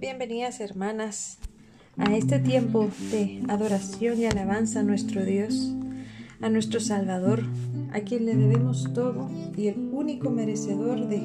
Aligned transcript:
Bienvenidas 0.00 0.60
hermanas 0.60 1.38
a 1.98 2.16
este 2.16 2.38
tiempo 2.38 2.88
de 3.10 3.42
adoración 3.48 4.18
y 4.18 4.24
alabanza 4.24 4.80
a 4.80 4.82
nuestro 4.82 5.22
Dios, 5.26 5.74
a 6.40 6.48
nuestro 6.48 6.80
Salvador, 6.80 7.42
a 7.92 8.00
quien 8.00 8.24
le 8.24 8.34
debemos 8.34 8.90
todo 8.94 9.28
y 9.58 9.66
el 9.66 9.90
único 9.92 10.30
merecedor 10.30 11.06
de 11.06 11.18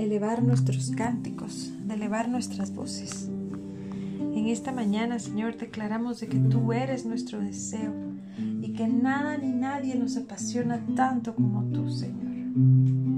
elevar 0.00 0.44
nuestros 0.44 0.92
cánticos, 0.92 1.72
de 1.88 1.94
elevar 1.94 2.28
nuestras 2.28 2.72
voces. 2.72 3.28
En 4.20 4.46
esta 4.46 4.70
mañana, 4.70 5.18
Señor, 5.18 5.56
declaramos 5.56 6.20
de 6.20 6.28
que 6.28 6.38
tú 6.38 6.72
eres 6.72 7.04
nuestro 7.04 7.40
deseo 7.40 7.92
y 8.60 8.74
que 8.74 8.86
nada 8.86 9.38
ni 9.38 9.48
nadie 9.48 9.96
nos 9.96 10.16
apasiona 10.16 10.86
tanto 10.94 11.34
como 11.34 11.64
tú, 11.64 11.90
Señor. 11.90 13.11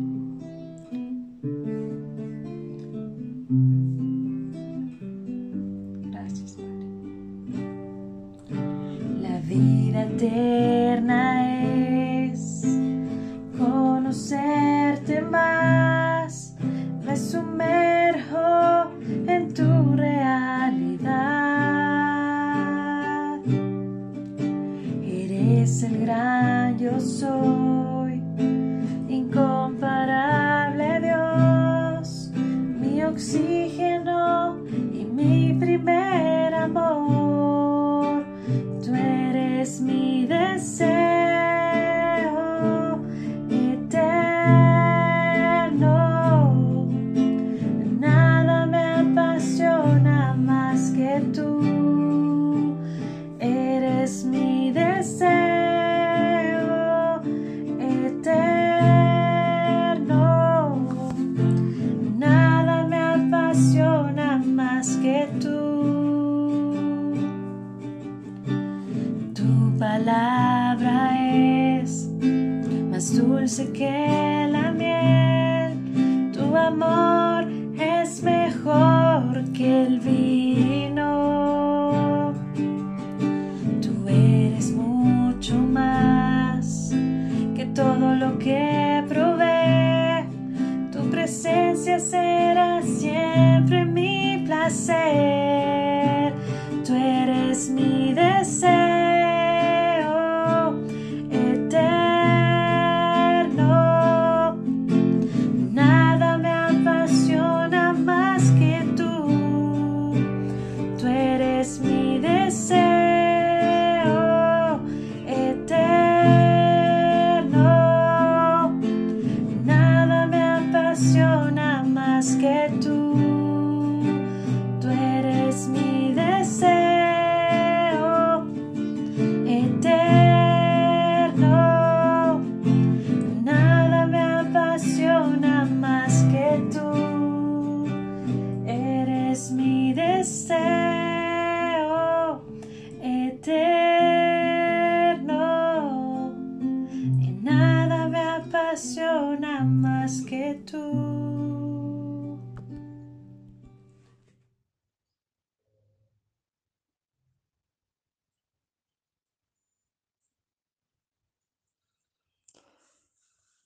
once 73.45 73.59
again. 73.59 74.44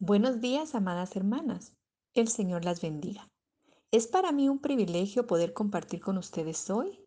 Buenos 0.00 0.40
días, 0.40 0.76
amadas 0.76 1.16
hermanas. 1.16 1.72
El 2.14 2.28
Señor 2.28 2.64
las 2.64 2.80
bendiga. 2.80 3.28
Es 3.90 4.06
para 4.06 4.30
mí 4.30 4.48
un 4.48 4.60
privilegio 4.60 5.26
poder 5.26 5.52
compartir 5.52 6.00
con 6.00 6.18
ustedes 6.18 6.70
hoy 6.70 7.04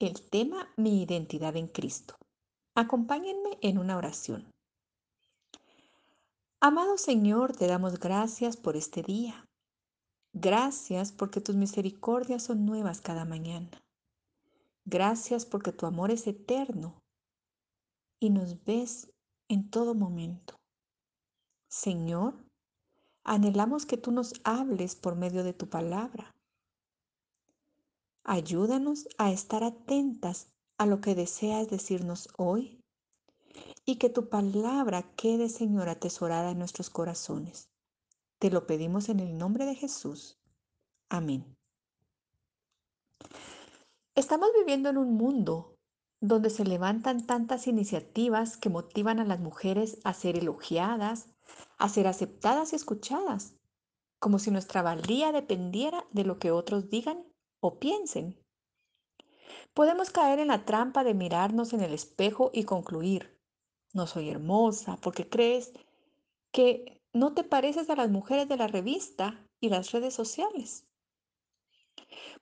el 0.00 0.28
tema 0.28 0.72
Mi 0.76 1.00
identidad 1.00 1.54
en 1.54 1.68
Cristo. 1.68 2.16
Acompáñenme 2.74 3.58
en 3.62 3.78
una 3.78 3.96
oración. 3.96 4.50
Amado 6.60 6.98
Señor, 6.98 7.54
te 7.54 7.68
damos 7.68 8.00
gracias 8.00 8.56
por 8.56 8.74
este 8.74 9.04
día. 9.04 9.44
Gracias 10.32 11.12
porque 11.12 11.40
tus 11.40 11.54
misericordias 11.54 12.42
son 12.42 12.66
nuevas 12.66 13.00
cada 13.00 13.24
mañana. 13.24 13.78
Gracias 14.84 15.46
porque 15.46 15.70
tu 15.70 15.86
amor 15.86 16.10
es 16.10 16.26
eterno 16.26 16.98
y 18.20 18.30
nos 18.30 18.64
ves 18.64 19.12
en 19.48 19.70
todo 19.70 19.94
momento. 19.94 20.57
Señor, 21.68 22.34
anhelamos 23.24 23.86
que 23.86 23.96
tú 23.96 24.10
nos 24.10 24.34
hables 24.44 24.96
por 24.96 25.16
medio 25.16 25.44
de 25.44 25.52
tu 25.52 25.68
palabra. 25.68 26.34
Ayúdanos 28.24 29.08
a 29.18 29.30
estar 29.30 29.64
atentas 29.64 30.50
a 30.76 30.86
lo 30.86 31.00
que 31.00 31.14
deseas 31.14 31.68
decirnos 31.68 32.28
hoy 32.36 32.80
y 33.84 33.96
que 33.96 34.10
tu 34.10 34.28
palabra 34.28 35.02
quede, 35.16 35.48
Señor, 35.48 35.88
atesorada 35.88 36.50
en 36.50 36.58
nuestros 36.58 36.90
corazones. 36.90 37.70
Te 38.38 38.50
lo 38.50 38.66
pedimos 38.66 39.08
en 39.08 39.20
el 39.20 39.36
nombre 39.36 39.64
de 39.64 39.74
Jesús. 39.74 40.38
Amén. 41.08 41.56
Estamos 44.14 44.50
viviendo 44.58 44.88
en 44.88 44.98
un 44.98 45.14
mundo 45.14 45.76
donde 46.20 46.50
se 46.50 46.64
levantan 46.64 47.26
tantas 47.26 47.66
iniciativas 47.66 48.56
que 48.56 48.68
motivan 48.68 49.20
a 49.20 49.24
las 49.24 49.40
mujeres 49.40 49.98
a 50.04 50.12
ser 50.12 50.36
elogiadas, 50.36 51.28
a 51.78 51.88
ser 51.88 52.06
aceptadas 52.06 52.72
y 52.72 52.76
escuchadas, 52.76 53.54
como 54.18 54.38
si 54.38 54.50
nuestra 54.50 54.82
valía 54.82 55.32
dependiera 55.32 56.04
de 56.10 56.24
lo 56.24 56.38
que 56.38 56.50
otros 56.50 56.90
digan 56.90 57.24
o 57.60 57.78
piensen. 57.78 58.44
Podemos 59.74 60.10
caer 60.10 60.40
en 60.40 60.48
la 60.48 60.64
trampa 60.64 61.04
de 61.04 61.14
mirarnos 61.14 61.72
en 61.72 61.80
el 61.80 61.94
espejo 61.94 62.50
y 62.52 62.64
concluir, 62.64 63.38
no 63.94 64.06
soy 64.06 64.28
hermosa 64.28 64.98
porque 65.00 65.28
crees 65.28 65.72
que 66.50 67.00
no 67.12 67.32
te 67.32 67.44
pareces 67.44 67.88
a 67.90 67.96
las 67.96 68.10
mujeres 68.10 68.48
de 68.48 68.56
la 68.56 68.66
revista 68.66 69.46
y 69.60 69.68
las 69.68 69.92
redes 69.92 70.14
sociales. 70.14 70.84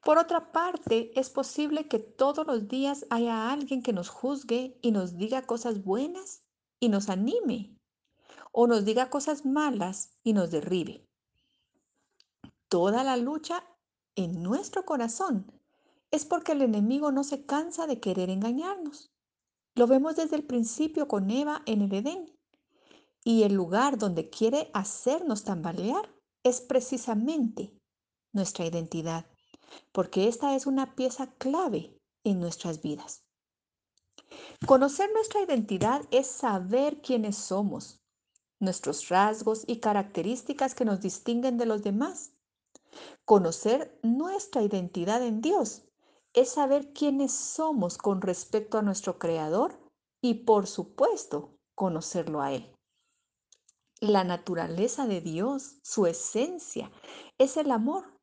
Por 0.03 0.19
otra 0.19 0.53
parte, 0.53 1.19
es 1.19 1.31
posible 1.31 1.89
que 1.89 1.99
todos 1.99 2.47
los 2.47 2.69
días 2.69 3.07
haya 3.11 3.51
alguien 3.51 3.83
que 3.83 3.93
nos 3.93 4.09
juzgue 4.09 4.79
y 4.81 4.93
nos 4.93 5.17
diga 5.17 5.43
cosas 5.43 5.85
buenas 5.85 6.43
y 6.81 6.89
nos 6.89 7.09
anime 7.09 7.76
o 8.59 8.67
nos 8.67 8.87
diga 8.87 9.11
cosas 9.11 9.45
malas 9.45 10.17
y 10.25 10.33
nos 10.33 10.51
derribe. 10.51 11.07
Toda 12.71 13.05
la 13.05 13.19
lucha 13.19 13.63
en 14.15 14.43
nuestro 14.43 14.87
corazón 14.87 15.53
es 16.11 16.25
porque 16.25 16.53
el 16.53 16.63
enemigo 16.63 17.13
no 17.13 17.23
se 17.23 17.45
cansa 17.45 17.87
de 17.87 18.01
querer 18.01 18.31
engañarnos. 18.31 19.13
Lo 19.75 19.87
vemos 19.87 20.17
desde 20.17 20.37
el 20.37 20.47
principio 20.47 21.07
con 21.07 21.31
Eva 21.31 21.61
en 21.67 21.83
el 21.83 21.93
Edén. 21.93 22.35
Y 23.25 23.43
el 23.43 23.53
lugar 23.53 23.99
donde 23.99 24.31
quiere 24.31 24.71
hacernos 24.73 25.45
tambalear 25.45 26.11
es 26.43 26.63
precisamente 26.63 27.79
nuestra 28.33 28.65
identidad, 28.65 29.27
porque 29.93 30.29
esta 30.29 30.57
es 30.57 30.67
una 30.67 30.95
pieza 30.95 31.31
clave 31.35 32.01
en 32.25 32.41
nuestras 32.41 32.81
vidas. 32.81 33.23
Conocer 34.67 35.11
nuestra 35.13 35.43
identidad 35.43 36.07
es 36.11 36.27
saber 36.27 37.03
quiénes 37.03 37.37
somos, 37.37 38.01
nuestros 38.61 39.09
rasgos 39.09 39.65
y 39.67 39.81
características 39.81 40.75
que 40.75 40.85
nos 40.85 41.01
distinguen 41.01 41.59
de 41.59 41.67
los 41.67 41.83
demás. 41.83 42.33
Conocer 43.25 43.99
nuestra 44.03 44.63
identidad 44.63 45.23
en 45.23 45.41
Dios 45.41 45.83
es 46.33 46.51
saber 46.51 46.93
quiénes 46.93 47.33
somos 47.33 47.99
con 47.99 48.21
respecto 48.21 48.79
a 48.79 48.83
nuestro 48.83 49.19
Creador 49.19 49.79
y, 50.21 50.35
por 50.45 50.67
supuesto, 50.67 51.59
conocerlo 51.75 52.41
a 52.43 52.53
Él. 52.53 52.73
La 54.01 54.25
naturaleza 54.25 55.07
de 55.07 55.21
Dios, 55.21 55.79
su 55.83 56.07
esencia, 56.07 56.91
es 57.39 57.57
el 57.57 57.71
amor 57.71 58.19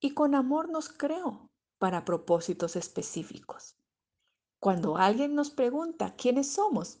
y 0.00 0.14
con 0.14 0.34
amor 0.34 0.70
nos 0.70 0.88
creó 0.88 1.50
para 1.78 2.04
propósitos 2.04 2.76
específicos. 2.76 3.76
Cuando 4.58 4.96
alguien 4.96 5.34
nos 5.34 5.50
pregunta 5.50 6.14
quiénes 6.16 6.50
somos, 6.52 7.00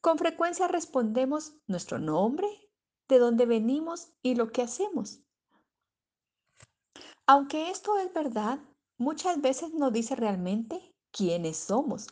con 0.00 0.18
frecuencia 0.18 0.68
respondemos 0.68 1.54
nuestro 1.66 1.98
nombre, 1.98 2.48
de 3.08 3.18
dónde 3.18 3.46
venimos 3.46 4.12
y 4.22 4.34
lo 4.34 4.52
que 4.52 4.62
hacemos. 4.62 5.20
Aunque 7.26 7.70
esto 7.70 7.98
es 7.98 8.12
verdad, 8.12 8.60
muchas 8.96 9.40
veces 9.40 9.74
no 9.74 9.90
dice 9.90 10.16
realmente 10.16 10.94
quiénes 11.10 11.56
somos, 11.56 12.06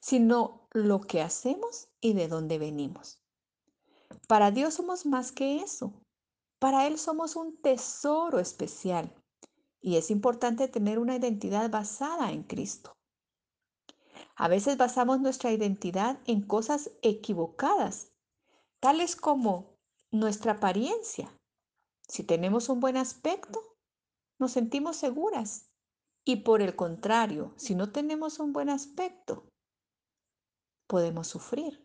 sino 0.00 0.68
lo 0.72 1.00
que 1.00 1.20
hacemos 1.22 1.88
y 2.00 2.12
de 2.14 2.28
dónde 2.28 2.58
venimos. 2.58 3.22
Para 4.26 4.50
Dios 4.50 4.74
somos 4.74 5.06
más 5.06 5.32
que 5.32 5.56
eso. 5.56 5.92
Para 6.58 6.86
Él 6.86 6.98
somos 6.98 7.36
un 7.36 7.56
tesoro 7.62 8.40
especial 8.40 9.14
y 9.80 9.96
es 9.96 10.10
importante 10.10 10.68
tener 10.68 10.98
una 10.98 11.16
identidad 11.16 11.70
basada 11.70 12.32
en 12.32 12.42
Cristo. 12.42 12.97
A 14.40 14.46
veces 14.46 14.76
basamos 14.76 15.20
nuestra 15.20 15.50
identidad 15.50 16.20
en 16.24 16.42
cosas 16.42 16.92
equivocadas, 17.02 18.12
tales 18.78 19.16
como 19.16 19.74
nuestra 20.12 20.52
apariencia. 20.52 21.28
Si 22.06 22.22
tenemos 22.22 22.68
un 22.68 22.78
buen 22.78 22.96
aspecto, 22.96 23.60
nos 24.38 24.52
sentimos 24.52 24.96
seguras. 24.96 25.66
Y 26.24 26.36
por 26.36 26.62
el 26.62 26.76
contrario, 26.76 27.52
si 27.56 27.74
no 27.74 27.90
tenemos 27.90 28.38
un 28.38 28.52
buen 28.52 28.68
aspecto, 28.68 29.48
podemos 30.86 31.26
sufrir. 31.26 31.84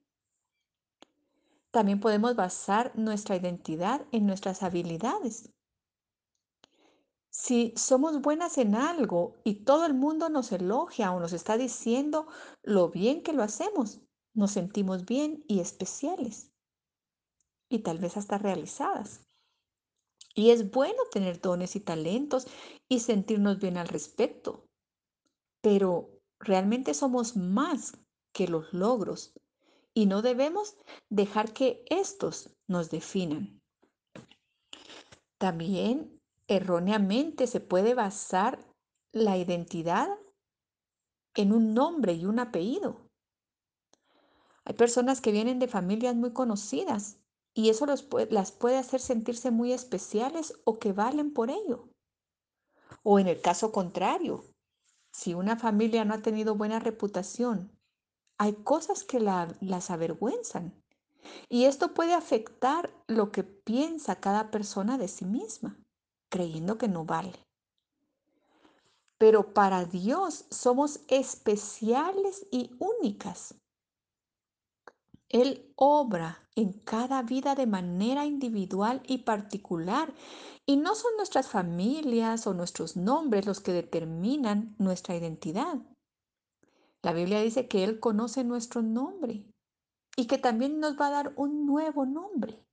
También 1.72 2.00
podemos 2.00 2.36
basar 2.36 2.92
nuestra 2.96 3.36
identidad 3.36 4.06
en 4.12 4.28
nuestras 4.28 4.62
habilidades. 4.62 5.50
Si 7.34 7.74
somos 7.76 8.22
buenas 8.22 8.60
en 8.60 8.76
algo 8.76 9.34
y 9.44 9.66
todo 9.66 9.88
el 9.88 9.96
mundo 9.96 10.30
nos 10.30 10.52
elogia 10.52 11.12
o 11.12 11.20
nos 11.20 11.34
está 11.34 11.58
diciendo 11.58 12.28
lo 12.62 12.90
bien 12.90 13.24
que 13.24 13.34
lo 13.34 13.42
hacemos, 13.42 14.02
nos 14.36 14.52
sentimos 14.52 15.06
bien 15.06 15.44
y 15.48 15.60
especiales 15.60 16.52
y 17.70 17.80
tal 17.80 17.98
vez 17.98 18.18
hasta 18.18 18.38
realizadas. 18.38 19.26
Y 20.36 20.52
es 20.52 20.70
bueno 20.70 21.02
tener 21.12 21.42
dones 21.42 21.76
y 21.76 21.80
talentos 21.80 22.46
y 22.88 23.00
sentirnos 23.00 23.60
bien 23.60 23.78
al 23.78 23.88
respecto, 23.88 24.68
pero 25.60 26.22
realmente 26.40 26.94
somos 26.94 27.36
más 27.36 27.98
que 28.32 28.48
los 28.48 28.72
logros 28.74 29.34
y 29.96 30.06
no 30.06 30.22
debemos 30.22 30.78
dejar 31.10 31.52
que 31.52 31.84
estos 31.90 32.56
nos 32.68 32.92
definan. 32.92 33.60
También 35.40 36.22
erróneamente 36.48 37.48
se 37.48 37.60
puede 37.60 37.94
basar 37.94 38.60
la 39.12 39.38
identidad 39.38 40.10
en 41.36 41.54
un 41.54 41.74
nombre 41.74 42.14
y 42.14 42.26
un 42.26 42.40
apellido. 42.40 43.10
Hay 44.66 44.76
personas 44.76 45.22
que 45.22 45.32
vienen 45.32 45.60
de 45.60 45.68
familias 45.68 46.16
muy 46.16 46.32
conocidas 46.32 47.18
y 47.54 47.70
eso 47.70 47.86
las 47.86 48.52
puede 48.52 48.78
hacer 48.78 49.00
sentirse 49.00 49.52
muy 49.52 49.74
especiales 49.74 50.54
o 50.64 50.80
que 50.80 50.94
valen 50.94 51.34
por 51.34 51.50
ello. 51.50 51.90
O 53.04 53.20
en 53.20 53.28
el 53.28 53.42
caso 53.42 53.72
contrario, 53.72 54.46
si 55.12 55.34
una 55.34 55.58
familia 55.58 56.06
no 56.06 56.14
ha 56.14 56.22
tenido 56.22 56.56
buena 56.56 56.80
reputación, 56.80 57.72
hay 58.40 58.54
cosas 58.54 59.04
que 59.04 59.20
las 59.20 59.92
avergüenzan. 59.92 60.74
Y 61.50 61.66
esto 61.66 61.94
puede 61.94 62.14
afectar 62.14 62.90
lo 63.08 63.32
que 63.32 63.44
piensa 63.44 64.20
cada 64.20 64.50
persona 64.50 64.98
de 64.98 65.08
sí 65.08 65.26
misma 65.26 65.83
creyendo 66.34 66.80
que 66.80 66.88
no 66.88 67.06
vale. 67.06 67.38
Pero 69.20 69.54
para 69.54 69.86
Dios 69.86 70.46
somos 70.50 71.02
especiales 71.08 72.48
y 72.50 72.72
únicas. 72.80 73.54
Él 75.30 75.72
obra 75.76 76.40
en 76.56 76.74
cada 76.74 77.22
vida 77.22 77.54
de 77.54 77.68
manera 77.68 78.26
individual 78.26 79.04
y 79.06 79.20
particular. 79.20 80.12
Y 80.66 80.78
no 80.78 80.96
son 80.96 81.12
nuestras 81.18 81.48
familias 81.48 82.48
o 82.48 82.56
nuestros 82.56 82.98
nombres 82.98 83.46
los 83.46 83.60
que 83.60 83.72
determinan 83.72 84.76
nuestra 84.80 85.16
identidad. 85.16 85.78
La 87.04 87.14
Biblia 87.14 87.42
dice 87.42 87.68
que 87.68 87.84
Él 87.84 88.00
conoce 88.00 88.44
nuestro 88.44 88.82
nombre 88.82 89.46
y 90.18 90.26
que 90.26 90.40
también 90.40 90.80
nos 90.80 91.00
va 91.00 91.08
a 91.08 91.12
dar 91.12 91.34
un 91.36 91.68
nuevo 91.68 92.06
nombre. 92.06 92.64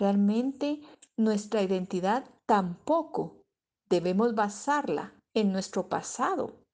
Realmente 0.00 0.80
nuestra 1.18 1.60
identidad 1.60 2.24
tampoco 2.46 3.44
debemos 3.90 4.34
basarla 4.34 5.12
en 5.34 5.52
nuestro 5.52 5.90
pasado. 5.90 6.64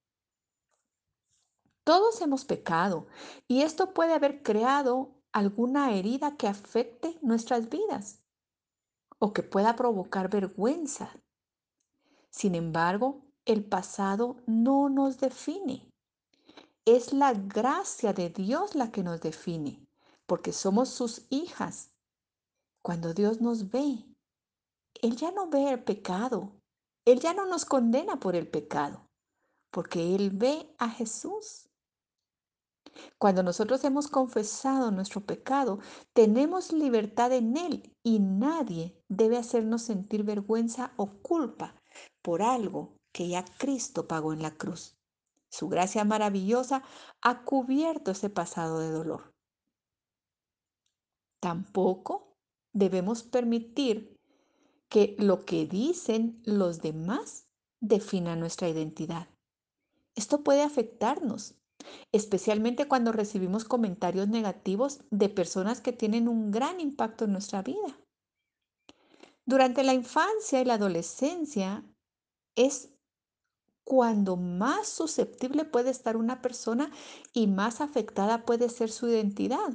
Todos 1.82 2.20
hemos 2.20 2.44
pecado 2.44 3.08
y 3.48 3.62
esto 3.62 3.92
puede 3.92 4.14
haber 4.14 4.44
creado 4.44 5.10
alguna 5.32 5.92
herida 5.92 6.36
que 6.36 6.46
afecte 6.46 7.18
nuestras 7.20 7.68
vidas 7.68 8.22
o 9.18 9.32
que 9.32 9.42
pueda 9.42 9.74
provocar 9.74 10.30
vergüenza. 10.30 11.10
Sin 12.30 12.54
embargo, 12.54 13.26
el 13.44 13.64
pasado 13.64 14.36
no 14.46 14.88
nos 14.88 15.18
define. 15.18 15.90
Es 16.84 17.12
la 17.12 17.32
gracia 17.32 18.12
de 18.12 18.30
Dios 18.30 18.76
la 18.76 18.92
que 18.92 19.02
nos 19.02 19.20
define, 19.20 19.84
porque 20.26 20.52
somos 20.52 20.90
sus 20.90 21.26
hijas 21.30 21.90
cuando 22.86 23.14
Dios 23.14 23.40
nos 23.40 23.72
ve, 23.72 24.06
Él 25.02 25.16
ya 25.16 25.32
no 25.32 25.48
ve 25.48 25.72
el 25.72 25.82
pecado. 25.82 26.52
Él 27.04 27.18
ya 27.18 27.34
no 27.34 27.44
nos 27.44 27.64
condena 27.64 28.20
por 28.20 28.36
el 28.36 28.48
pecado, 28.48 29.10
porque 29.72 30.14
Él 30.14 30.30
ve 30.30 30.72
a 30.78 30.88
Jesús. 30.88 31.68
Cuando 33.18 33.42
nosotros 33.42 33.82
hemos 33.82 34.06
confesado 34.06 34.92
nuestro 34.92 35.26
pecado, 35.26 35.80
tenemos 36.12 36.72
libertad 36.72 37.32
en 37.32 37.56
Él 37.56 37.92
y 38.04 38.20
nadie 38.20 39.02
debe 39.08 39.36
hacernos 39.36 39.82
sentir 39.82 40.22
vergüenza 40.22 40.92
o 40.96 41.08
culpa 41.22 41.74
por 42.22 42.40
algo 42.40 43.00
que 43.10 43.26
ya 43.26 43.44
Cristo 43.58 44.06
pagó 44.06 44.32
en 44.32 44.42
la 44.42 44.56
cruz. 44.56 44.96
Su 45.48 45.68
gracia 45.68 46.04
maravillosa 46.04 46.84
ha 47.20 47.42
cubierto 47.42 48.12
ese 48.12 48.30
pasado 48.30 48.78
de 48.78 48.92
dolor. 48.92 49.34
Tampoco 51.40 52.25
debemos 52.76 53.22
permitir 53.22 54.14
que 54.88 55.16
lo 55.18 55.44
que 55.44 55.66
dicen 55.66 56.40
los 56.44 56.80
demás 56.80 57.48
defina 57.80 58.36
nuestra 58.36 58.68
identidad. 58.68 59.28
Esto 60.14 60.44
puede 60.44 60.62
afectarnos, 60.62 61.54
especialmente 62.12 62.86
cuando 62.86 63.12
recibimos 63.12 63.64
comentarios 63.64 64.28
negativos 64.28 65.00
de 65.10 65.28
personas 65.28 65.80
que 65.80 65.92
tienen 65.92 66.28
un 66.28 66.50
gran 66.50 66.80
impacto 66.80 67.24
en 67.24 67.32
nuestra 67.32 67.62
vida. 67.62 67.98
Durante 69.46 69.82
la 69.82 69.94
infancia 69.94 70.60
y 70.60 70.64
la 70.64 70.74
adolescencia 70.74 71.84
es 72.56 72.90
cuando 73.84 74.36
más 74.36 74.88
susceptible 74.88 75.64
puede 75.64 75.90
estar 75.90 76.16
una 76.16 76.42
persona 76.42 76.90
y 77.32 77.46
más 77.46 77.80
afectada 77.80 78.44
puede 78.44 78.68
ser 78.68 78.90
su 78.90 79.08
identidad. 79.08 79.72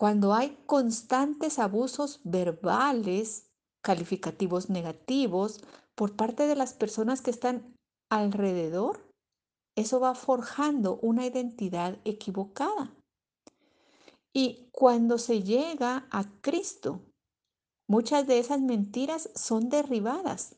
Cuando 0.00 0.32
hay 0.32 0.56
constantes 0.64 1.58
abusos 1.58 2.20
verbales, 2.24 3.50
calificativos 3.84 4.70
negativos 4.70 5.60
por 5.94 6.16
parte 6.16 6.46
de 6.46 6.56
las 6.56 6.72
personas 6.72 7.20
que 7.20 7.30
están 7.30 7.76
alrededor, 8.10 9.12
eso 9.76 10.00
va 10.00 10.14
forjando 10.14 10.98
una 11.02 11.26
identidad 11.26 11.98
equivocada. 12.06 12.94
Y 14.32 14.70
cuando 14.72 15.18
se 15.18 15.42
llega 15.42 16.08
a 16.10 16.24
Cristo, 16.40 17.02
muchas 17.86 18.26
de 18.26 18.38
esas 18.38 18.62
mentiras 18.62 19.28
son 19.34 19.68
derribadas, 19.68 20.56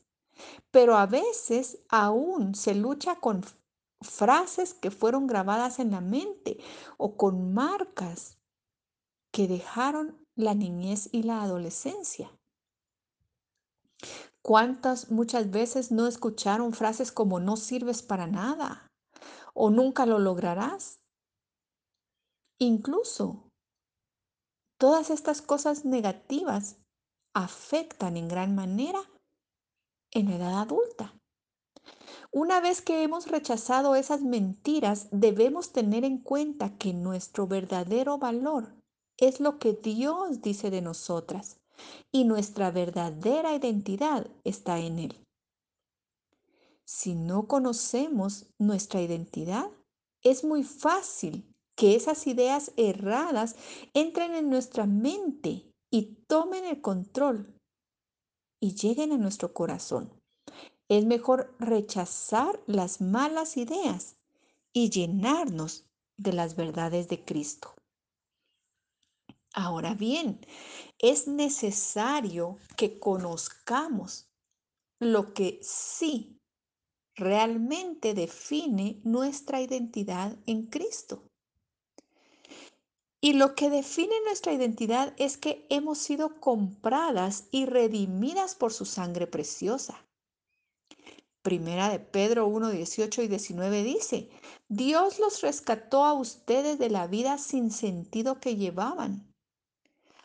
pero 0.70 0.96
a 0.96 1.06
veces 1.06 1.80
aún 1.88 2.54
se 2.54 2.76
lucha 2.76 3.16
con 3.16 3.42
frases 4.02 4.72
que 4.72 4.92
fueron 4.92 5.26
grabadas 5.26 5.80
en 5.80 5.90
la 5.90 6.00
mente 6.00 6.58
o 6.96 7.16
con 7.16 7.52
marcas 7.52 8.38
que 9.32 9.48
dejaron 9.48 10.24
la 10.36 10.54
niñez 10.54 11.08
y 11.10 11.24
la 11.24 11.42
adolescencia. 11.42 12.30
¿Cuántas 14.42 15.10
muchas 15.10 15.50
veces 15.50 15.90
no 15.90 16.06
escucharon 16.06 16.72
frases 16.72 17.12
como 17.12 17.40
no 17.40 17.56
sirves 17.56 18.02
para 18.02 18.26
nada 18.26 18.90
o 19.54 19.70
nunca 19.70 20.04
lo 20.04 20.18
lograrás? 20.18 21.00
Incluso 22.58 23.48
todas 24.78 25.10
estas 25.10 25.42
cosas 25.42 25.84
negativas 25.84 26.76
afectan 27.34 28.16
en 28.16 28.28
gran 28.28 28.54
manera 28.54 29.00
en 30.10 30.28
la 30.28 30.36
edad 30.36 30.60
adulta. 30.60 31.14
Una 32.32 32.60
vez 32.60 32.82
que 32.82 33.02
hemos 33.02 33.28
rechazado 33.28 33.94
esas 33.94 34.22
mentiras, 34.22 35.08
debemos 35.10 35.72
tener 35.72 36.04
en 36.04 36.18
cuenta 36.18 36.76
que 36.76 36.92
nuestro 36.92 37.46
verdadero 37.46 38.18
valor 38.18 38.81
es 39.22 39.38
lo 39.38 39.60
que 39.60 39.72
Dios 39.72 40.42
dice 40.42 40.68
de 40.70 40.82
nosotras 40.82 41.60
y 42.10 42.24
nuestra 42.24 42.72
verdadera 42.72 43.54
identidad 43.54 44.26
está 44.42 44.80
en 44.80 44.98
Él. 44.98 45.24
Si 46.84 47.14
no 47.14 47.46
conocemos 47.46 48.46
nuestra 48.58 49.00
identidad, 49.00 49.70
es 50.24 50.42
muy 50.42 50.64
fácil 50.64 51.54
que 51.76 51.94
esas 51.94 52.26
ideas 52.26 52.72
erradas 52.76 53.54
entren 53.94 54.34
en 54.34 54.50
nuestra 54.50 54.86
mente 54.86 55.70
y 55.88 56.16
tomen 56.26 56.64
el 56.64 56.80
control 56.80 57.54
y 58.60 58.74
lleguen 58.74 59.12
a 59.12 59.18
nuestro 59.18 59.54
corazón. 59.54 60.12
Es 60.88 61.04
mejor 61.06 61.54
rechazar 61.60 62.60
las 62.66 63.00
malas 63.00 63.56
ideas 63.56 64.16
y 64.72 64.90
llenarnos 64.90 65.84
de 66.16 66.32
las 66.32 66.56
verdades 66.56 67.06
de 67.06 67.24
Cristo. 67.24 67.72
Ahora 69.54 69.94
bien, 69.94 70.40
es 70.98 71.28
necesario 71.28 72.58
que 72.76 72.98
conozcamos 72.98 74.30
lo 74.98 75.34
que 75.34 75.60
sí 75.62 76.40
realmente 77.14 78.14
define 78.14 79.00
nuestra 79.04 79.60
identidad 79.60 80.38
en 80.46 80.66
Cristo. 80.66 81.24
Y 83.20 83.34
lo 83.34 83.54
que 83.54 83.68
define 83.68 84.14
nuestra 84.24 84.52
identidad 84.52 85.14
es 85.16 85.36
que 85.36 85.66
hemos 85.68 85.98
sido 85.98 86.40
compradas 86.40 87.48
y 87.50 87.66
redimidas 87.66 88.54
por 88.54 88.72
su 88.72 88.84
sangre 88.84 89.26
preciosa. 89.26 90.04
Primera 91.42 91.88
de 91.90 91.98
Pedro 91.98 92.46
1, 92.46 92.70
18 92.70 93.22
y 93.22 93.28
19 93.28 93.82
dice, 93.82 94.30
Dios 94.68 95.18
los 95.18 95.42
rescató 95.42 96.04
a 96.04 96.14
ustedes 96.14 96.78
de 96.78 96.88
la 96.88 97.06
vida 97.06 97.36
sin 97.38 97.70
sentido 97.70 98.40
que 98.40 98.56
llevaban. 98.56 99.31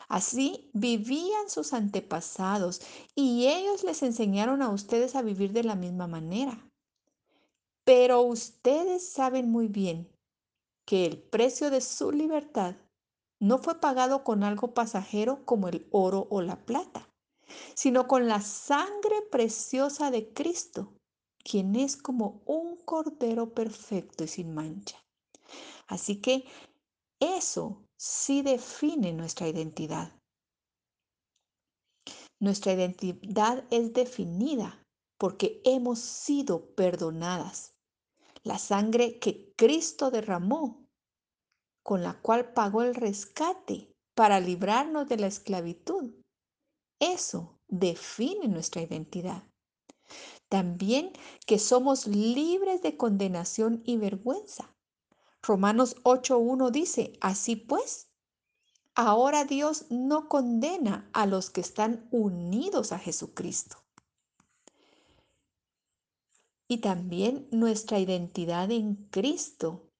Así 0.08 0.70
vivían 0.72 1.50
sus 1.50 1.72
antepasados 1.72 2.80
y 3.14 3.46
ellos 3.46 3.84
les 3.84 4.02
enseñaron 4.02 4.62
a 4.62 4.70
ustedes 4.70 5.14
a 5.14 5.22
vivir 5.22 5.52
de 5.52 5.64
la 5.64 5.74
misma 5.74 6.06
manera. 6.06 6.66
Pero 7.84 8.22
ustedes 8.22 9.06
saben 9.08 9.50
muy 9.50 9.68
bien 9.68 10.10
que 10.86 11.04
el 11.04 11.18
precio 11.18 11.70
de 11.70 11.82
su 11.82 12.10
libertad 12.10 12.74
no 13.40 13.58
fue 13.58 13.80
pagado 13.80 14.24
con 14.24 14.42
algo 14.42 14.72
pasajero 14.74 15.44
como 15.44 15.68
el 15.68 15.86
oro 15.90 16.26
o 16.30 16.40
la 16.40 16.56
plata, 16.56 17.08
sino 17.74 18.08
con 18.08 18.26
la 18.26 18.40
sangre 18.40 19.22
preciosa 19.30 20.10
de 20.10 20.32
Cristo 20.32 20.92
quien 21.48 21.76
es 21.76 21.96
como 21.96 22.42
un 22.44 22.76
cordero 22.76 23.54
perfecto 23.54 24.24
y 24.24 24.28
sin 24.28 24.54
mancha. 24.54 25.02
Así 25.86 26.20
que 26.20 26.44
eso 27.20 27.82
sí 27.98 28.42
define 28.42 29.12
nuestra 29.12 29.48
identidad. 29.48 30.12
Nuestra 32.40 32.72
identidad 32.72 33.64
es 33.70 33.92
definida 33.92 34.80
porque 35.18 35.60
hemos 35.64 35.98
sido 35.98 36.74
perdonadas. 36.76 37.74
La 38.44 38.58
sangre 38.58 39.18
que 39.18 39.52
Cristo 39.56 40.12
derramó, 40.12 40.86
con 41.82 42.04
la 42.04 42.20
cual 42.20 42.52
pagó 42.52 42.82
el 42.82 42.94
rescate 42.94 43.92
para 44.14 44.38
librarnos 44.38 45.08
de 45.08 45.16
la 45.16 45.26
esclavitud. 45.26 46.14
Eso 47.00 47.58
define 47.66 48.46
nuestra 48.46 48.82
identidad. 48.82 49.42
También 50.48 51.12
que 51.46 51.58
somos 51.58 52.06
libres 52.06 52.80
de 52.82 52.96
condenación 52.96 53.82
y 53.84 53.96
vergüenza. 53.96 54.77
Romanos 55.42 55.96
8.1 56.02 56.70
dice, 56.70 57.12
así 57.20 57.56
pues, 57.56 58.08
ahora 58.94 59.44
Dios 59.44 59.86
no 59.90 60.28
condena 60.28 61.08
a 61.12 61.26
los 61.26 61.50
que 61.50 61.60
están 61.60 62.08
unidos 62.10 62.92
a 62.92 62.98
Jesucristo. 62.98 63.76
Y 66.68 66.78
también 66.78 67.48
nuestra 67.50 67.98
identidad 67.98 68.70
en 68.70 68.96
Cristo 69.10 69.90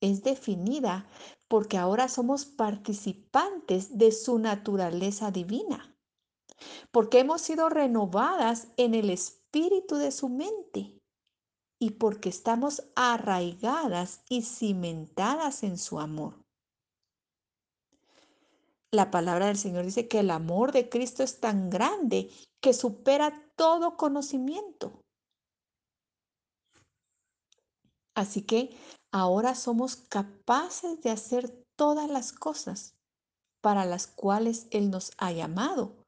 es 0.00 0.22
definida 0.22 1.08
porque 1.48 1.78
ahora 1.78 2.08
somos 2.08 2.44
participantes 2.44 3.96
de 3.96 4.12
su 4.12 4.38
naturaleza 4.38 5.30
divina, 5.30 5.96
porque 6.90 7.20
hemos 7.20 7.40
sido 7.40 7.68
renovadas 7.70 8.68
en 8.76 8.94
el 8.94 9.08
Espíritu 9.08 9.96
de 9.96 10.10
su 10.10 10.28
mente 10.28 10.93
y 11.78 11.92
porque 11.92 12.28
estamos 12.28 12.84
arraigadas 12.94 14.22
y 14.28 14.42
cimentadas 14.42 15.62
en 15.62 15.78
su 15.78 16.00
amor. 16.00 16.34
La 18.90 19.10
palabra 19.10 19.46
del 19.46 19.58
Señor 19.58 19.84
dice 19.84 20.06
que 20.06 20.20
el 20.20 20.30
amor 20.30 20.72
de 20.72 20.88
Cristo 20.88 21.22
es 21.22 21.40
tan 21.40 21.68
grande 21.68 22.30
que 22.60 22.72
supera 22.72 23.50
todo 23.56 23.96
conocimiento. 23.96 25.00
Así 28.14 28.42
que 28.42 28.76
ahora 29.10 29.56
somos 29.56 29.96
capaces 29.96 31.00
de 31.02 31.10
hacer 31.10 31.50
todas 31.76 32.08
las 32.08 32.32
cosas 32.32 32.94
para 33.60 33.84
las 33.84 34.06
cuales 34.06 34.68
Él 34.70 34.90
nos 34.90 35.10
ha 35.18 35.32
llamado 35.32 36.04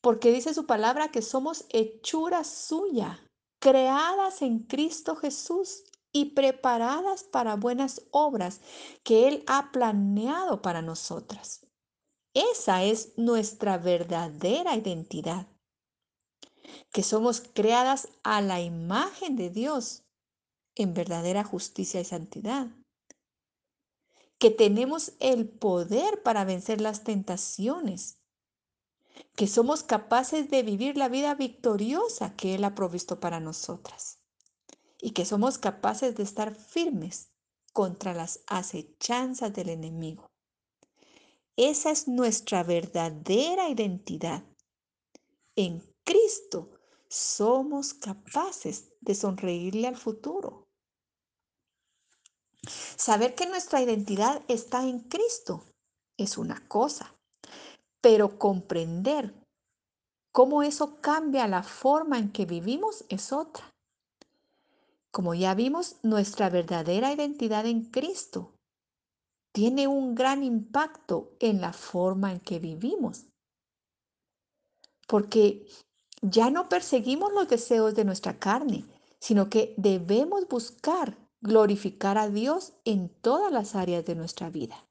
porque 0.00 0.30
dice 0.32 0.54
su 0.54 0.66
palabra 0.66 1.08
que 1.08 1.22
somos 1.22 1.64
hechura 1.70 2.44
suya, 2.44 3.20
creadas 3.58 4.42
en 4.42 4.60
Cristo 4.60 5.16
Jesús 5.16 5.84
y 6.12 6.26
preparadas 6.26 7.24
para 7.24 7.56
buenas 7.56 8.02
obras 8.10 8.60
que 9.02 9.28
Él 9.28 9.44
ha 9.46 9.70
planeado 9.72 10.62
para 10.62 10.82
nosotras. 10.82 11.66
Esa 12.34 12.84
es 12.84 13.12
nuestra 13.16 13.78
verdadera 13.78 14.76
identidad, 14.76 15.46
que 16.92 17.02
somos 17.02 17.40
creadas 17.40 18.08
a 18.22 18.40
la 18.40 18.60
imagen 18.60 19.36
de 19.36 19.50
Dios 19.50 20.04
en 20.74 20.94
verdadera 20.94 21.42
justicia 21.42 22.00
y 22.00 22.04
santidad, 22.04 22.68
que 24.38 24.50
tenemos 24.50 25.12
el 25.18 25.48
poder 25.48 26.22
para 26.22 26.44
vencer 26.44 26.80
las 26.80 27.02
tentaciones 27.02 28.17
que 29.36 29.46
somos 29.46 29.82
capaces 29.82 30.50
de 30.50 30.62
vivir 30.62 30.96
la 30.96 31.08
vida 31.08 31.34
victoriosa 31.34 32.34
que 32.36 32.54
Él 32.54 32.64
ha 32.64 32.74
provisto 32.74 33.20
para 33.20 33.40
nosotras 33.40 34.18
y 35.00 35.12
que 35.12 35.24
somos 35.24 35.58
capaces 35.58 36.16
de 36.16 36.22
estar 36.22 36.54
firmes 36.54 37.30
contra 37.72 38.14
las 38.14 38.40
acechanzas 38.46 39.52
del 39.52 39.68
enemigo. 39.68 40.30
Esa 41.56 41.90
es 41.90 42.08
nuestra 42.08 42.62
verdadera 42.62 43.68
identidad. 43.68 44.44
En 45.56 45.82
Cristo 46.04 46.70
somos 47.08 47.94
capaces 47.94 48.92
de 49.00 49.14
sonreírle 49.14 49.88
al 49.88 49.96
futuro. 49.96 50.68
Saber 52.96 53.34
que 53.34 53.46
nuestra 53.46 53.80
identidad 53.80 54.42
está 54.48 54.82
en 54.86 55.00
Cristo 55.00 55.64
es 56.16 56.36
una 56.36 56.66
cosa, 56.68 57.17
pero 58.00 58.38
comprender 58.38 59.34
cómo 60.32 60.62
eso 60.62 61.00
cambia 61.00 61.48
la 61.48 61.62
forma 61.62 62.18
en 62.18 62.30
que 62.30 62.46
vivimos 62.46 63.04
es 63.08 63.32
otra. 63.32 63.64
Como 65.10 65.34
ya 65.34 65.54
vimos, 65.54 65.96
nuestra 66.02 66.50
verdadera 66.50 67.12
identidad 67.12 67.66
en 67.66 67.84
Cristo 67.84 68.52
tiene 69.52 69.88
un 69.88 70.14
gran 70.14 70.44
impacto 70.44 71.32
en 71.40 71.60
la 71.60 71.72
forma 71.72 72.32
en 72.32 72.40
que 72.40 72.58
vivimos. 72.58 73.26
Porque 75.06 75.66
ya 76.22 76.50
no 76.50 76.68
perseguimos 76.68 77.32
los 77.32 77.48
deseos 77.48 77.94
de 77.94 78.04
nuestra 78.04 78.38
carne, 78.38 78.84
sino 79.18 79.48
que 79.48 79.74
debemos 79.76 80.46
buscar 80.46 81.16
glorificar 81.40 82.18
a 82.18 82.28
Dios 82.28 82.74
en 82.84 83.08
todas 83.08 83.50
las 83.52 83.74
áreas 83.74 84.04
de 84.04 84.14
nuestra 84.14 84.50
vida. 84.50 84.87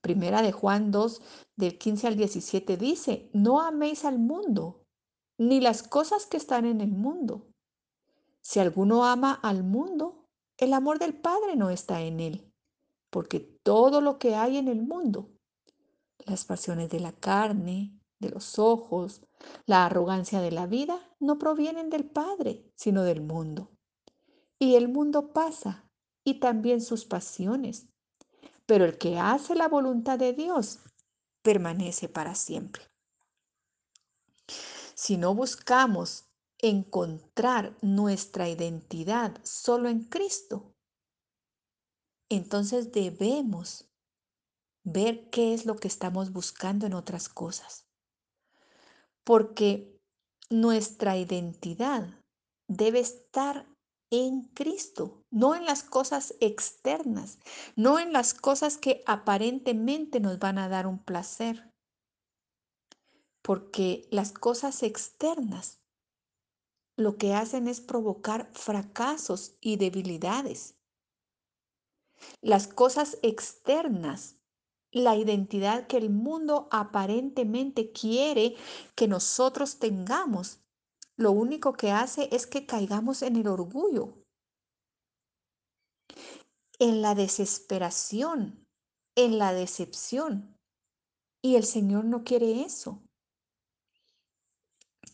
Primera 0.00 0.42
de 0.42 0.52
Juan 0.52 0.90
2, 0.90 1.20
del 1.56 1.78
15 1.78 2.06
al 2.06 2.16
17 2.16 2.76
dice, 2.76 3.30
no 3.32 3.60
améis 3.60 4.04
al 4.04 4.18
mundo, 4.18 4.86
ni 5.38 5.60
las 5.60 5.82
cosas 5.82 6.26
que 6.26 6.36
están 6.36 6.64
en 6.64 6.80
el 6.80 6.92
mundo. 6.92 7.48
Si 8.40 8.60
alguno 8.60 9.04
ama 9.04 9.32
al 9.42 9.64
mundo, 9.64 10.28
el 10.56 10.72
amor 10.72 10.98
del 10.98 11.14
Padre 11.14 11.56
no 11.56 11.70
está 11.70 12.00
en 12.02 12.20
él, 12.20 12.52
porque 13.10 13.40
todo 13.62 14.00
lo 14.00 14.18
que 14.18 14.34
hay 14.34 14.56
en 14.56 14.68
el 14.68 14.82
mundo, 14.82 15.30
las 16.26 16.44
pasiones 16.44 16.90
de 16.90 17.00
la 17.00 17.12
carne, 17.12 17.98
de 18.18 18.30
los 18.30 18.58
ojos, 18.58 19.22
La 19.66 19.86
arrogancia 19.86 20.40
de 20.40 20.50
la 20.50 20.66
vida 20.66 20.98
no 21.20 21.38
provienen 21.38 21.90
del 21.90 22.04
Padre, 22.04 22.72
sino 22.74 23.04
del 23.04 23.20
mundo. 23.20 23.70
Y 24.58 24.74
el 24.74 24.88
mundo 24.88 25.32
pasa, 25.32 25.88
y 26.24 26.40
también 26.40 26.80
sus 26.80 27.04
pasiones. 27.04 27.88
Pero 28.68 28.84
el 28.84 28.98
que 28.98 29.18
hace 29.18 29.54
la 29.54 29.66
voluntad 29.66 30.18
de 30.18 30.34
Dios 30.34 30.80
permanece 31.42 32.10
para 32.10 32.34
siempre. 32.34 32.82
Si 34.94 35.16
no 35.16 35.34
buscamos 35.34 36.26
encontrar 36.58 37.78
nuestra 37.80 38.46
identidad 38.46 39.40
solo 39.42 39.88
en 39.88 40.04
Cristo, 40.04 40.74
entonces 42.28 42.92
debemos 42.92 43.88
ver 44.84 45.30
qué 45.30 45.54
es 45.54 45.64
lo 45.64 45.76
que 45.76 45.88
estamos 45.88 46.30
buscando 46.30 46.84
en 46.84 46.92
otras 46.92 47.30
cosas. 47.30 47.86
Porque 49.24 49.98
nuestra 50.50 51.16
identidad 51.16 52.22
debe 52.68 53.00
estar 53.00 53.66
en 54.10 54.42
Cristo, 54.54 55.24
no 55.30 55.54
en 55.54 55.64
las 55.64 55.82
cosas 55.82 56.34
externas, 56.40 57.38
no 57.76 57.98
en 57.98 58.12
las 58.12 58.34
cosas 58.34 58.78
que 58.78 59.02
aparentemente 59.06 60.20
nos 60.20 60.38
van 60.38 60.58
a 60.58 60.68
dar 60.68 60.86
un 60.86 60.98
placer. 60.98 61.70
Porque 63.42 64.06
las 64.10 64.32
cosas 64.32 64.82
externas 64.82 65.78
lo 66.96 67.16
que 67.16 67.32
hacen 67.32 67.68
es 67.68 67.80
provocar 67.80 68.50
fracasos 68.54 69.56
y 69.60 69.76
debilidades. 69.76 70.74
Las 72.40 72.66
cosas 72.66 73.18
externas, 73.22 74.36
la 74.90 75.14
identidad 75.14 75.86
que 75.86 75.96
el 75.96 76.10
mundo 76.10 76.68
aparentemente 76.72 77.92
quiere 77.92 78.56
que 78.96 79.06
nosotros 79.06 79.78
tengamos, 79.78 80.60
lo 81.18 81.32
único 81.32 81.72
que 81.72 81.90
hace 81.90 82.28
es 82.30 82.46
que 82.46 82.64
caigamos 82.64 83.22
en 83.22 83.34
el 83.34 83.48
orgullo, 83.48 84.14
en 86.78 87.02
la 87.02 87.16
desesperación, 87.16 88.64
en 89.16 89.36
la 89.36 89.52
decepción. 89.52 90.56
Y 91.42 91.56
el 91.56 91.64
Señor 91.64 92.04
no 92.04 92.22
quiere 92.22 92.62
eso. 92.62 93.02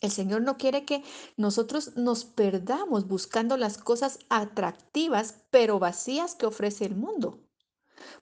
El 0.03 0.11
Señor 0.11 0.43
no 0.43 0.59
quiere 0.59 0.85
que 0.85 1.03
nosotros 1.39 1.97
nos 1.97 2.27
perdamos 2.27 3.09
buscando 3.09 3.57
las 3.57 3.79
cosas 3.79 4.19
atractivas 4.29 5.47
pero 5.51 5.79
vacías 5.79 6.35
que 6.35 6.45
ofrece 6.45 6.85
el 6.85 6.97
mundo. 6.97 7.41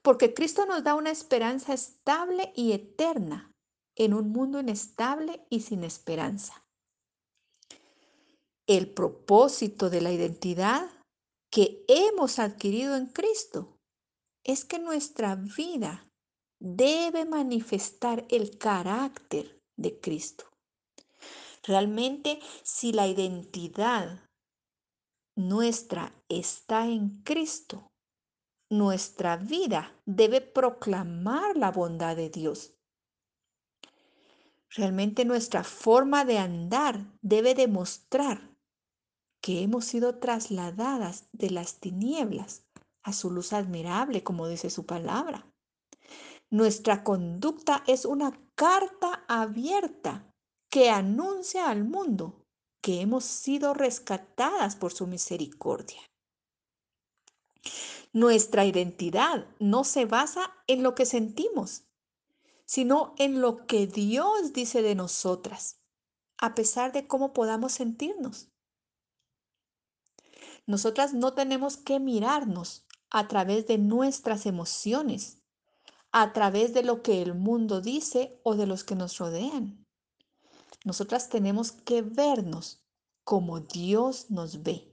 Porque 0.02 0.34
Cristo 0.34 0.66
nos 0.66 0.84
da 0.84 0.94
una 0.94 1.10
esperanza 1.10 1.74
estable 1.74 2.52
y 2.54 2.72
eterna 2.72 3.52
en 3.96 4.14
un 4.14 4.30
mundo 4.30 4.60
inestable 4.60 5.44
y 5.50 5.62
sin 5.62 5.82
esperanza. 5.82 6.61
El 8.66 8.94
propósito 8.94 9.90
de 9.90 10.00
la 10.00 10.12
identidad 10.12 10.88
que 11.50 11.84
hemos 11.88 12.38
adquirido 12.38 12.96
en 12.96 13.06
Cristo 13.06 13.76
es 14.44 14.64
que 14.64 14.78
nuestra 14.78 15.34
vida 15.34 16.08
debe 16.60 17.24
manifestar 17.24 18.24
el 18.30 18.58
carácter 18.58 19.60
de 19.76 19.98
Cristo. 20.00 20.44
Realmente, 21.64 22.40
si 22.62 22.92
la 22.92 23.08
identidad 23.08 24.28
nuestra 25.36 26.14
está 26.28 26.86
en 26.86 27.22
Cristo, 27.22 27.88
nuestra 28.70 29.36
vida 29.36 29.92
debe 30.06 30.40
proclamar 30.40 31.56
la 31.56 31.72
bondad 31.72 32.16
de 32.16 32.30
Dios. 32.30 32.74
Realmente 34.70 35.24
nuestra 35.24 35.64
forma 35.64 36.24
de 36.24 36.38
andar 36.38 37.04
debe 37.20 37.54
demostrar 37.54 38.51
que 39.42 39.62
hemos 39.62 39.84
sido 39.84 40.18
trasladadas 40.18 41.26
de 41.32 41.50
las 41.50 41.80
tinieblas 41.80 42.62
a 43.02 43.12
su 43.12 43.30
luz 43.30 43.52
admirable, 43.52 44.22
como 44.22 44.46
dice 44.46 44.70
su 44.70 44.86
palabra. 44.86 45.46
Nuestra 46.48 47.02
conducta 47.02 47.82
es 47.86 48.04
una 48.04 48.38
carta 48.54 49.24
abierta 49.26 50.32
que 50.70 50.90
anuncia 50.90 51.68
al 51.68 51.84
mundo 51.84 52.44
que 52.80 53.00
hemos 53.00 53.24
sido 53.24 53.74
rescatadas 53.74 54.76
por 54.76 54.92
su 54.92 55.06
misericordia. 55.06 56.00
Nuestra 58.12 58.64
identidad 58.64 59.46
no 59.58 59.82
se 59.84 60.04
basa 60.04 60.52
en 60.66 60.82
lo 60.82 60.94
que 60.94 61.06
sentimos, 61.06 61.84
sino 62.64 63.14
en 63.18 63.40
lo 63.40 63.66
que 63.66 63.86
Dios 63.86 64.52
dice 64.52 64.82
de 64.82 64.94
nosotras, 64.94 65.80
a 66.38 66.54
pesar 66.54 66.92
de 66.92 67.08
cómo 67.08 67.32
podamos 67.32 67.72
sentirnos. 67.72 68.51
Nosotras 70.66 71.12
no 71.12 71.34
tenemos 71.34 71.76
que 71.76 71.98
mirarnos 71.98 72.86
a 73.10 73.28
través 73.28 73.66
de 73.66 73.78
nuestras 73.78 74.46
emociones, 74.46 75.38
a 76.12 76.32
través 76.32 76.72
de 76.72 76.82
lo 76.82 77.02
que 77.02 77.20
el 77.22 77.34
mundo 77.34 77.80
dice 77.80 78.40
o 78.44 78.54
de 78.54 78.66
los 78.66 78.84
que 78.84 78.94
nos 78.94 79.18
rodean. 79.18 79.84
Nosotras 80.84 81.28
tenemos 81.28 81.72
que 81.72 82.02
vernos 82.02 82.82
como 83.24 83.60
Dios 83.60 84.30
nos 84.30 84.62
ve. 84.62 84.92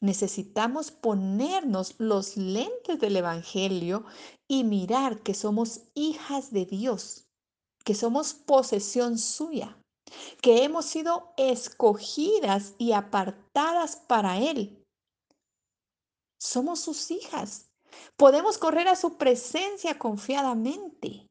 Necesitamos 0.00 0.90
ponernos 0.90 1.94
los 1.98 2.36
lentes 2.36 3.00
del 3.00 3.16
Evangelio 3.16 4.04
y 4.46 4.64
mirar 4.64 5.22
que 5.22 5.34
somos 5.34 5.82
hijas 5.94 6.52
de 6.52 6.66
Dios, 6.66 7.26
que 7.84 7.94
somos 7.94 8.34
posesión 8.34 9.18
suya, 9.18 9.78
que 10.40 10.64
hemos 10.64 10.84
sido 10.84 11.32
escogidas 11.36 12.74
y 12.78 12.92
apartadas 12.92 13.96
para 13.96 14.38
Él. 14.38 14.84
Somos 16.38 16.80
sus 16.80 17.10
hijas. 17.10 17.70
Podemos 18.16 18.58
correr 18.58 18.88
a 18.88 18.96
su 18.96 19.16
presencia 19.16 19.98
confiadamente. 19.98 21.26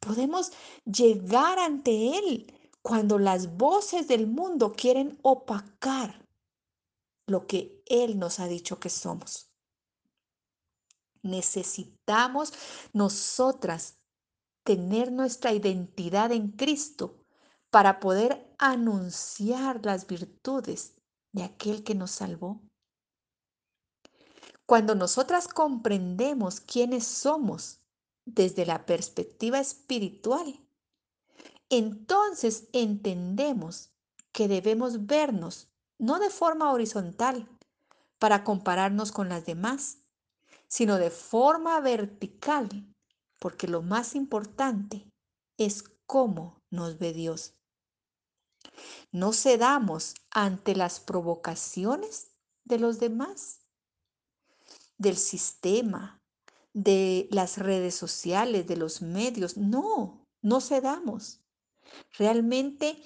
Podemos 0.00 0.52
llegar 0.84 1.58
ante 1.58 2.18
Él 2.18 2.52
cuando 2.82 3.18
las 3.18 3.56
voces 3.56 4.08
del 4.08 4.26
mundo 4.26 4.74
quieren 4.76 5.18
opacar 5.22 6.26
lo 7.26 7.46
que 7.46 7.82
Él 7.86 8.18
nos 8.18 8.40
ha 8.40 8.46
dicho 8.46 8.78
que 8.78 8.90
somos. 8.90 9.50
Necesitamos 11.22 12.52
nosotras 12.92 13.98
tener 14.64 15.10
nuestra 15.10 15.52
identidad 15.52 16.32
en 16.32 16.48
Cristo 16.52 17.23
para 17.74 17.98
poder 17.98 18.54
anunciar 18.58 19.84
las 19.84 20.06
virtudes 20.06 20.94
de 21.32 21.42
aquel 21.42 21.82
que 21.82 21.96
nos 21.96 22.12
salvó. 22.12 22.60
Cuando 24.64 24.94
nosotras 24.94 25.48
comprendemos 25.48 26.60
quiénes 26.60 27.04
somos 27.04 27.80
desde 28.26 28.64
la 28.64 28.86
perspectiva 28.86 29.58
espiritual, 29.58 30.64
entonces 31.68 32.68
entendemos 32.72 33.90
que 34.30 34.46
debemos 34.46 35.06
vernos 35.06 35.66
no 35.98 36.20
de 36.20 36.30
forma 36.30 36.70
horizontal 36.70 37.48
para 38.20 38.44
compararnos 38.44 39.10
con 39.10 39.28
las 39.28 39.46
demás, 39.46 39.98
sino 40.68 40.96
de 40.96 41.10
forma 41.10 41.80
vertical, 41.80 42.68
porque 43.40 43.66
lo 43.66 43.82
más 43.82 44.14
importante 44.14 45.10
es 45.58 45.82
cómo 46.06 46.62
nos 46.70 47.00
ve 47.00 47.12
Dios. 47.12 47.56
No 49.12 49.32
cedamos 49.32 50.14
ante 50.30 50.74
las 50.74 51.00
provocaciones 51.00 52.32
de 52.64 52.78
los 52.78 52.98
demás, 52.98 53.60
del 54.98 55.16
sistema, 55.16 56.22
de 56.72 57.28
las 57.30 57.58
redes 57.58 57.94
sociales, 57.94 58.66
de 58.66 58.76
los 58.76 59.02
medios. 59.02 59.56
No, 59.56 60.26
no 60.42 60.60
cedamos. 60.60 61.40
Realmente 62.18 63.02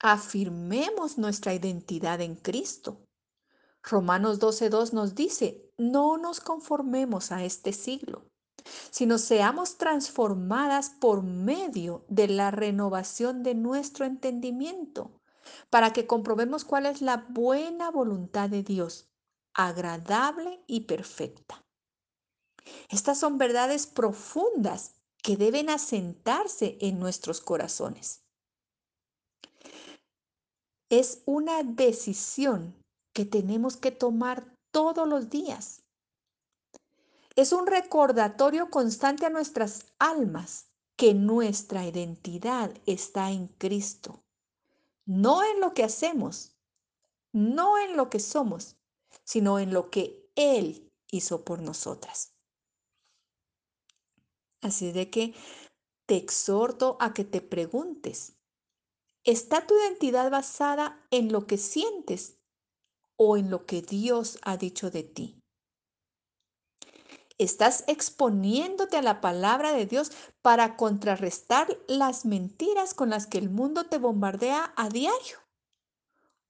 afirmemos 0.00 1.18
nuestra 1.18 1.54
identidad 1.54 2.20
en 2.20 2.34
Cristo. 2.34 3.06
Romanos 3.82 4.40
12.2 4.40 4.92
nos 4.92 5.14
dice, 5.14 5.72
no 5.76 6.18
nos 6.18 6.40
conformemos 6.40 7.32
a 7.32 7.44
este 7.44 7.72
siglo, 7.72 8.31
sino 8.90 9.18
seamos 9.18 9.78
transformadas 9.78 10.90
por 10.90 11.22
medio 11.22 12.04
de 12.08 12.28
la 12.28 12.50
renovación 12.50 13.42
de 13.42 13.54
nuestro 13.54 14.04
entendimiento, 14.04 15.10
para 15.70 15.92
que 15.92 16.06
comprobemos 16.06 16.64
cuál 16.64 16.86
es 16.86 17.02
la 17.02 17.26
buena 17.28 17.90
voluntad 17.90 18.48
de 18.48 18.62
Dios, 18.62 19.08
agradable 19.54 20.62
y 20.66 20.82
perfecta. 20.82 21.64
Estas 22.88 23.18
son 23.18 23.38
verdades 23.38 23.86
profundas 23.86 24.94
que 25.22 25.36
deben 25.36 25.70
asentarse 25.70 26.78
en 26.80 26.98
nuestros 26.98 27.40
corazones. 27.40 28.22
Es 30.90 31.22
una 31.24 31.62
decisión 31.62 32.74
que 33.14 33.24
tenemos 33.24 33.76
que 33.76 33.90
tomar 33.90 34.54
todos 34.72 35.08
los 35.08 35.30
días. 35.30 35.81
Es 37.34 37.52
un 37.52 37.66
recordatorio 37.66 38.70
constante 38.70 39.26
a 39.26 39.30
nuestras 39.30 39.86
almas 39.98 40.66
que 40.96 41.14
nuestra 41.14 41.86
identidad 41.86 42.72
está 42.86 43.30
en 43.30 43.48
Cristo, 43.48 44.22
no 45.06 45.42
en 45.42 45.60
lo 45.60 45.72
que 45.72 45.84
hacemos, 45.84 46.54
no 47.32 47.78
en 47.78 47.96
lo 47.96 48.10
que 48.10 48.20
somos, 48.20 48.76
sino 49.24 49.58
en 49.58 49.72
lo 49.72 49.90
que 49.90 50.30
Él 50.36 50.92
hizo 51.10 51.44
por 51.44 51.60
nosotras. 51.60 52.34
Así 54.60 54.92
de 54.92 55.10
que 55.10 55.34
te 56.06 56.16
exhorto 56.16 56.96
a 57.00 57.14
que 57.14 57.24
te 57.24 57.40
preguntes, 57.40 58.34
¿está 59.24 59.66
tu 59.66 59.74
identidad 59.74 60.30
basada 60.30 61.04
en 61.10 61.32
lo 61.32 61.46
que 61.46 61.56
sientes 61.56 62.38
o 63.16 63.36
en 63.36 63.50
lo 63.50 63.64
que 63.66 63.82
Dios 63.82 64.38
ha 64.42 64.56
dicho 64.56 64.90
de 64.90 65.02
ti? 65.02 65.41
¿Estás 67.38 67.84
exponiéndote 67.86 68.96
a 68.96 69.02
la 69.02 69.20
palabra 69.20 69.72
de 69.72 69.86
Dios 69.86 70.12
para 70.42 70.76
contrarrestar 70.76 71.78
las 71.88 72.24
mentiras 72.24 72.94
con 72.94 73.10
las 73.10 73.26
que 73.26 73.38
el 73.38 73.50
mundo 73.50 73.84
te 73.84 73.98
bombardea 73.98 74.72
a 74.76 74.88
diario? 74.88 75.38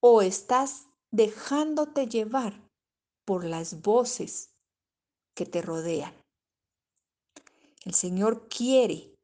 ¿O 0.00 0.22
estás 0.22 0.86
dejándote 1.10 2.08
llevar 2.08 2.60
por 3.24 3.44
las 3.44 3.82
voces 3.82 4.50
que 5.34 5.46
te 5.46 5.62
rodean? 5.62 6.14
El 7.84 7.94
Señor 7.94 8.48
quiere 8.48 9.14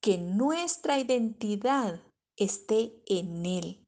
que 0.00 0.18
nuestra 0.18 0.98
identidad 0.98 2.00
esté 2.36 3.02
en 3.06 3.46
Él. 3.46 3.84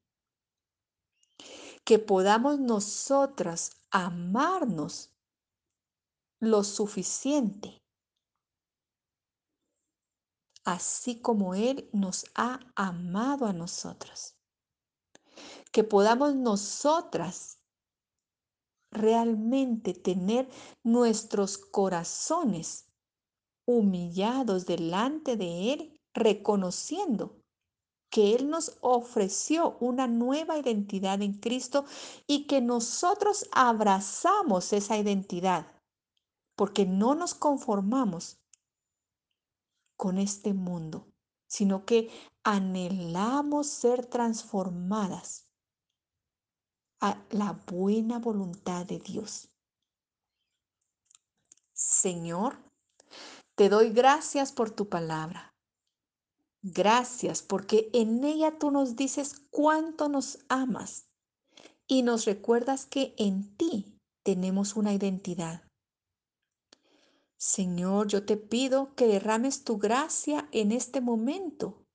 Que 1.85 1.99
podamos 1.99 2.59
nosotras 2.59 3.71
amarnos 3.91 5.08
lo 6.39 6.63
suficiente, 6.63 7.81
así 10.63 11.19
como 11.21 11.55
Él 11.55 11.89
nos 11.91 12.25
ha 12.35 12.59
amado 12.75 13.45
a 13.45 13.53
nosotros. 13.53 14.35
Que 15.71 15.83
podamos 15.83 16.35
nosotras 16.35 17.59
realmente 18.91 19.93
tener 19.93 20.49
nuestros 20.83 21.57
corazones 21.57 22.87
humillados 23.67 24.65
delante 24.65 25.35
de 25.35 25.73
Él, 25.73 26.01
reconociendo 26.13 27.39
que 28.09 28.33
Él 28.33 28.49
nos 28.49 28.77
ofreció 28.81 29.77
una 29.79 30.07
nueva 30.07 30.57
identidad 30.57 31.21
en 31.21 31.33
Cristo 31.33 31.85
y 32.25 32.47
que 32.47 32.61
nosotros 32.61 33.47
abrazamos 33.51 34.73
esa 34.73 34.97
identidad 34.97 35.78
porque 36.59 36.85
no 36.85 37.15
nos 37.15 37.35
conformamos 37.35 38.37
con 39.95 40.17
este 40.17 40.53
mundo, 40.53 41.07
sino 41.47 41.85
que 41.85 42.11
anhelamos 42.43 43.67
ser 43.67 44.05
transformadas 44.07 45.47
a 46.99 47.25
la 47.29 47.53
buena 47.65 48.19
voluntad 48.19 48.85
de 48.85 48.99
Dios. 48.99 49.47
Señor, 51.73 52.57
te 53.55 53.69
doy 53.69 53.91
gracias 53.91 54.51
por 54.51 54.69
tu 54.69 54.89
palabra. 54.89 55.55
Gracias 56.61 57.41
porque 57.41 57.89
en 57.93 58.25
ella 58.25 58.59
tú 58.59 58.69
nos 58.69 58.97
dices 58.97 59.47
cuánto 59.49 60.09
nos 60.09 60.39
amas 60.49 61.07
y 61.87 62.03
nos 62.03 62.25
recuerdas 62.25 62.85
que 62.85 63.15
en 63.17 63.55
ti 63.55 63.97
tenemos 64.25 64.75
una 64.75 64.93
identidad. 64.93 65.68
Señor, 67.39 68.07
yo 68.07 68.25
te 68.25 68.35
pido 68.35 68.93
que 68.95 69.07
derrames 69.07 69.63
tu 69.63 69.77
gracia 69.77 70.49
en 70.51 70.73
este 70.73 70.99
momento 70.99 71.85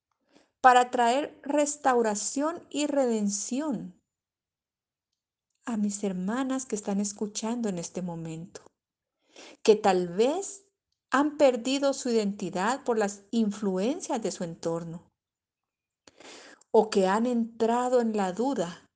para 0.63 0.91
traer 0.91 1.39
restauración 1.43 2.67
y 2.71 2.87
redención 2.87 4.01
a 5.67 5.77
mis 5.77 6.03
hermanas 6.03 6.65
que 6.65 6.77
están 6.77 6.99
escuchando 6.99 7.69
en 7.69 7.79
este 7.79 8.01
momento, 8.01 8.63
que 9.63 9.77
tal 9.77 10.09
vez 10.09 10.65
han 11.11 11.37
perdido 11.37 11.93
su 11.93 12.09
identidad 12.09 12.83
por 12.83 12.97
las 12.97 13.25
influencias 13.31 14.23
de 14.23 14.31
su 14.31 14.45
entorno 14.45 15.11
o 16.71 16.89
que 16.89 17.07
han 17.07 17.27
entrado 17.27 18.01
en 18.01 18.17
la 18.17 18.33
duda 18.33 18.89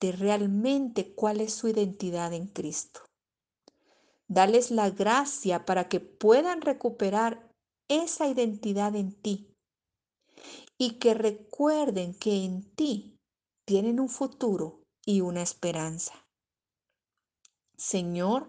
de 0.00 0.12
realmente 0.12 1.16
cuál 1.16 1.40
es 1.40 1.52
su 1.52 1.66
identidad 1.66 2.32
en 2.32 2.46
Cristo. 2.46 3.07
Dales 4.28 4.70
la 4.70 4.90
gracia 4.90 5.64
para 5.64 5.88
que 5.88 6.00
puedan 6.00 6.60
recuperar 6.60 7.50
esa 7.88 8.26
identidad 8.26 8.94
en 8.94 9.12
ti 9.12 9.54
y 10.76 10.98
que 10.98 11.14
recuerden 11.14 12.14
que 12.14 12.44
en 12.44 12.62
ti 12.74 13.16
tienen 13.64 13.98
un 13.98 14.10
futuro 14.10 14.82
y 15.04 15.22
una 15.22 15.40
esperanza. 15.40 16.26
Señor, 17.78 18.48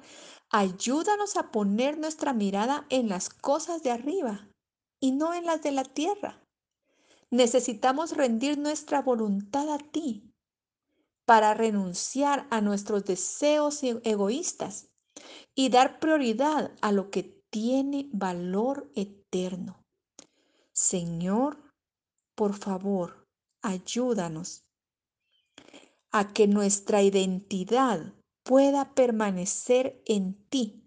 ayúdanos 0.50 1.38
a 1.38 1.52
poner 1.52 1.98
nuestra 1.98 2.34
mirada 2.34 2.86
en 2.89 3.08
las 3.08 3.30
cosas 3.30 3.82
de 3.82 3.92
arriba 3.92 4.50
y 5.00 5.13
no 5.13 5.34
en 5.34 5.46
las 5.46 5.62
de 5.62 5.72
la 5.72 5.86
tierra. 5.86 6.44
Necesitamos 7.32 8.18
rendir 8.18 8.58
nuestra 8.58 9.02
voluntad 9.02 9.74
a 9.74 9.78
ti 9.78 10.34
para 11.26 11.54
renunciar 11.54 12.48
a 12.50 12.60
nuestros 12.60 13.06
deseos 13.06 13.84
e-, 13.84 14.02
egoístas 14.04 14.88
y 15.56 15.70
dar 15.70 16.00
prioridad 16.00 16.72
a 16.82 16.92
lo 16.92 17.10
que 17.10 17.24
tiene 17.50 18.10
valor 18.12 18.92
eterno. 18.96 19.84
Señor, 20.74 21.58
por 22.36 22.56
favor, 22.56 23.28
ayúdanos 23.62 24.66
a 26.12 26.32
que 26.34 26.48
nuestra 26.48 27.02
identidad 27.02 28.14
pueda 28.44 28.94
permanecer 28.94 30.02
en 30.06 30.34
ti 30.50 30.84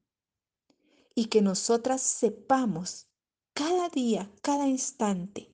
y 1.14 1.26
que 1.26 1.42
nosotras 1.42 2.00
sepamos 2.00 3.08
cada 3.54 3.88
día, 3.88 4.32
cada 4.42 4.66
instante, 4.66 5.52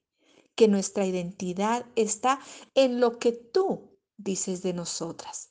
que 0.54 0.68
nuestra 0.68 1.04
identidad 1.04 1.86
está 1.96 2.40
en 2.74 3.00
lo 3.00 3.18
que 3.18 3.32
tú 3.32 3.98
dices 4.16 4.62
de 4.62 4.72
nosotras. 4.72 5.50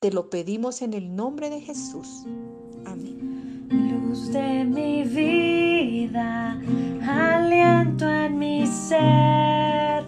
Te 0.00 0.12
lo 0.12 0.30
pedimos 0.30 0.82
en 0.82 0.94
el 0.94 1.14
nombre 1.14 1.50
de 1.50 1.60
Jesús. 1.60 2.24
Luz 3.70 4.32
de 4.32 4.64
mi 4.64 5.04
vida, 5.04 6.60
aliento 7.06 8.08
en 8.08 8.38
mi 8.38 8.66
ser, 8.66 10.04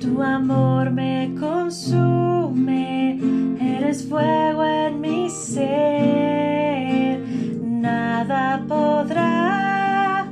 tu 0.00 0.22
amor 0.22 0.90
me 0.90 1.34
consume, 1.38 3.20
eres 3.60 4.08
fuego 4.08 4.64
en 4.64 5.00
mi 5.00 5.28
ser, 5.30 7.20
nada 7.62 8.64
podrá 8.66 10.30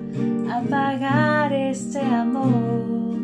apagar 0.50 1.52
este 1.52 2.00
amor. 2.00 3.18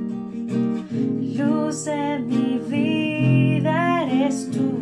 Luz 1.36 1.84
de 1.84 2.18
mi 2.18 2.58
vida 2.68 4.04
eres 4.10 4.50
tú. 4.50 4.80